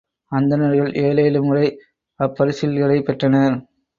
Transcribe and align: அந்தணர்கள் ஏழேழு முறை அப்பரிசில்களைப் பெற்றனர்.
அந்தணர்கள் 0.31 0.93
ஏழேழு 0.99 1.43
முறை 1.43 1.67
அப்பரிசில்களைப் 2.19 3.05
பெற்றனர். 3.05 3.57